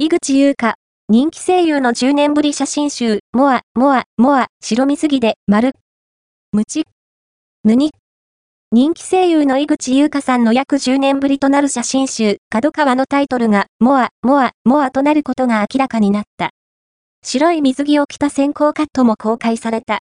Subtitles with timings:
[0.00, 0.76] 井口優香、
[1.08, 5.72] 人気声優の10年ぶり写真集、モア、モア、モア、白水着で、丸。
[6.52, 6.84] ムチ。
[7.64, 7.90] ムニ。
[8.70, 16.50] 人気声優の井口優香さんの約10年ぶりとなる写真集、角川のタイトルが、モア、モア、モアとなることが明らかになった。
[17.24, 19.96] 白い水着を着た先行カットも公開された。